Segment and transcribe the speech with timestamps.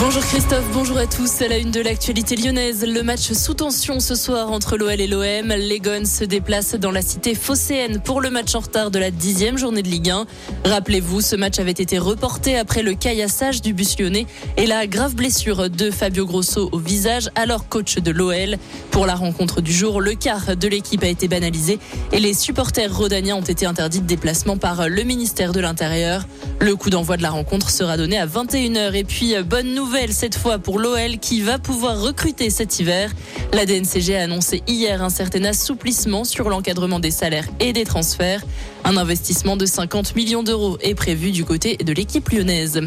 [0.00, 1.42] Bonjour Christophe, bonjour à tous.
[1.42, 5.08] À la une de l'actualité lyonnaise, le match sous tension ce soir entre l'OL et
[5.08, 5.48] l'OM.
[5.48, 9.10] Les Gones se déplacent dans la cité phocéenne pour le match en retard de la
[9.10, 10.26] dixième journée de Ligue 1.
[10.64, 14.26] Rappelez-vous, ce match avait été reporté après le caillassage du bus lyonnais
[14.56, 18.56] et la grave blessure de Fabio Grosso au visage, alors coach de l'OL.
[18.92, 21.80] Pour la rencontre du jour, le quart de l'équipe a été banalisé
[22.12, 26.24] et les supporters rodaniens ont été interdits de déplacement par le ministère de l'Intérieur.
[26.60, 28.94] Le coup d'envoi de la rencontre sera donné à 21h.
[28.94, 33.10] Et puis, bonne nouvelle cette fois pour l'OL qui va pouvoir recruter cet hiver.
[33.54, 38.42] La DNCG a annoncé hier un certain assouplissement sur l'encadrement des salaires et des transferts.
[38.84, 42.82] Un investissement de 50 millions d'euros est prévu du côté de l'équipe lyonnaise.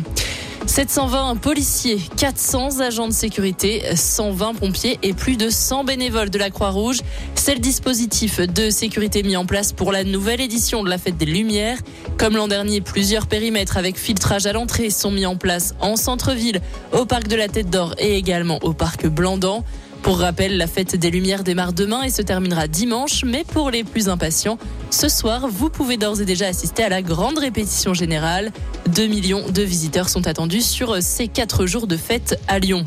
[0.66, 6.50] 720 policiers, 400 agents de sécurité, 120 pompiers et plus de 100 bénévoles de la
[6.50, 7.00] Croix-Rouge.
[7.36, 11.18] C'est le dispositif de sécurité mis en place pour la nouvelle édition de la Fête
[11.18, 11.80] des Lumières.
[12.18, 16.62] Comme l'an dernier, plusieurs périmètres avec filtrage à l'entrée sont mis en place en centre-ville,
[16.94, 19.64] au parc de la Tête d'Or et également au parc Blandan.
[20.02, 23.84] Pour rappel, la fête des Lumières démarre demain et se terminera dimanche, mais pour les
[23.84, 24.58] plus impatients,
[24.90, 28.52] ce soir, vous pouvez d'ores et déjà assister à la grande répétition générale.
[28.88, 32.84] 2 millions de visiteurs sont attendus sur ces 4 jours de fête à Lyon.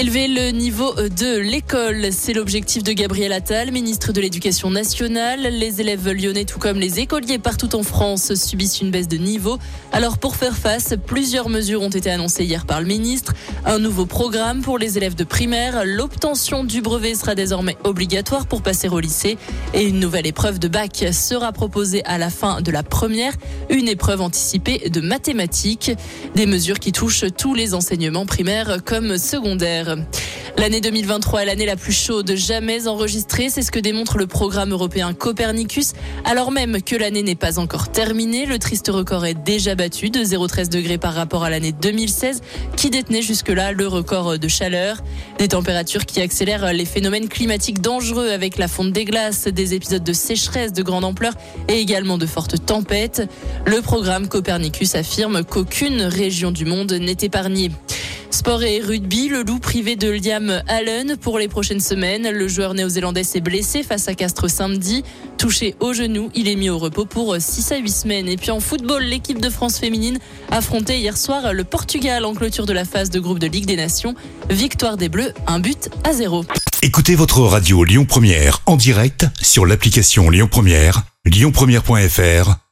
[0.00, 5.40] Élever le niveau de l'école, c'est l'objectif de Gabriel Attal, ministre de l'Éducation nationale.
[5.50, 9.58] Les élèves lyonnais, tout comme les écoliers partout en France, subissent une baisse de niveau.
[9.90, 13.34] Alors pour faire face, plusieurs mesures ont été annoncées hier par le ministre.
[13.66, 18.62] Un nouveau programme pour les élèves de primaire, l'obtention du brevet sera désormais obligatoire pour
[18.62, 19.36] passer au lycée
[19.74, 23.32] et une nouvelle épreuve de bac sera proposée à la fin de la première,
[23.68, 25.90] une épreuve anticipée de mathématiques.
[26.36, 29.87] Des mesures qui touchent tous les enseignements primaires comme secondaires.
[30.58, 34.72] L'année 2023 est l'année la plus chaude jamais enregistrée, c'est ce que démontre le programme
[34.72, 35.92] européen Copernicus.
[36.24, 40.18] Alors même que l'année n'est pas encore terminée, le triste record est déjà battu de
[40.18, 42.40] 0,13 degrés par rapport à l'année 2016
[42.76, 44.96] qui détenait jusque-là le record de chaleur.
[45.38, 50.02] Des températures qui accélèrent les phénomènes climatiques dangereux avec la fonte des glaces, des épisodes
[50.02, 51.34] de sécheresse de grande ampleur
[51.68, 53.22] et également de fortes tempêtes.
[53.64, 57.70] Le programme Copernicus affirme qu'aucune région du monde n'est épargnée.
[58.38, 62.30] Sport et rugby, le loup privé de Liam Allen pour les prochaines semaines.
[62.30, 65.02] Le joueur néo-zélandais s'est blessé face à Castres samedi.
[65.38, 68.28] Touché au genou, il est mis au repos pour 6 à 8 semaines.
[68.28, 70.20] Et puis en football, l'équipe de France féminine
[70.52, 73.74] affrontait hier soir le Portugal en clôture de la phase de groupe de Ligue des
[73.74, 74.14] Nations.
[74.48, 76.44] Victoire des Bleus, un but à zéro.
[76.82, 82.67] Écoutez votre radio Lyon Première en direct sur l'application Lyon Première, lyonpremière.fr